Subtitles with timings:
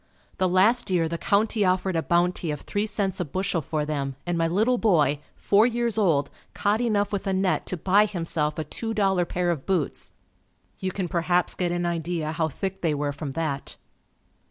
[0.39, 4.15] The last year the county offered a bounty of three cents a bushel for them
[4.25, 8.57] and my little boy, four years old, caught enough with a net to buy himself
[8.57, 10.11] a two dollar pair of boots.
[10.79, 13.75] You can perhaps get an idea how thick they were from that.